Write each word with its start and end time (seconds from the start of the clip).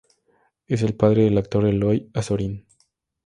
Es 0.65 0.81
el 0.81 0.95
padre 0.95 1.25
del 1.25 1.37
actor 1.37 1.63
Eloy 1.63 2.09
Azorín. 2.15 2.65